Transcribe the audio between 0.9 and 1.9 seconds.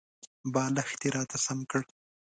یې راته سم کړ.